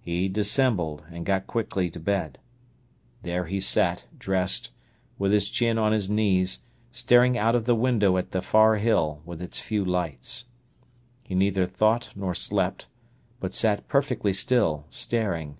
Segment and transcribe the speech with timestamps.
[0.00, 2.40] He dissembled, and got quickly to bed.
[3.22, 4.72] There he sat, dressed,
[5.16, 9.22] with his chin on his knees, staring out of the window at the far hill,
[9.24, 10.46] with its few lights.
[11.22, 12.88] He neither thought nor slept,
[13.38, 15.56] but sat perfectly still, staring.